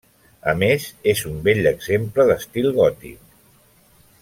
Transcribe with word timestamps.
A 0.53 0.53
més 0.61 0.87
és 1.13 1.21
un 1.31 1.35
bell 1.49 1.69
exemple 1.73 2.25
d'estil 2.31 2.71
gòtic. 2.79 3.37